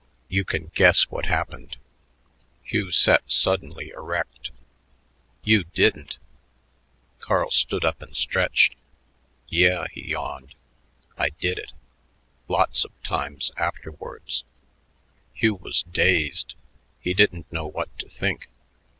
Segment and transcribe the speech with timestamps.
[0.29, 1.77] You can guess what happened."
[2.63, 4.49] Hugh sat suddenly erect.
[5.43, 6.17] "You didn't"
[7.19, 8.73] Carl stood up and stretched.
[9.47, 10.55] "Yeah," he yawned,
[11.19, 11.73] "I did it.
[12.47, 14.43] Lots of times afterwards."
[15.35, 16.55] Hugh was dazed.
[16.99, 18.49] He didn't know what to think.